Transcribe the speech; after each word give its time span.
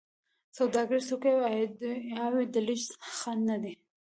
سوداګریز 0.57 1.05
توکي 1.09 1.31
او 1.45 1.47
ایډیاوو 1.55 2.51
د 2.53 2.55
لېږد 2.67 2.91
خنډ 3.19 3.41
نه 3.49 3.57
دی. 3.63 3.73